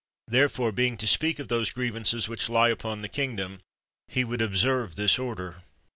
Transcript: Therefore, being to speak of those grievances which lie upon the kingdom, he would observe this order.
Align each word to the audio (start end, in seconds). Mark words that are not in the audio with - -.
Therefore, 0.27 0.71
being 0.71 0.97
to 0.97 1.05
speak 1.05 1.37
of 1.37 1.47
those 1.47 1.69
grievances 1.69 2.27
which 2.27 2.49
lie 2.49 2.69
upon 2.69 3.03
the 3.03 3.07
kingdom, 3.07 3.61
he 4.07 4.23
would 4.23 4.41
observe 4.41 4.95
this 4.95 5.19
order. 5.19 5.61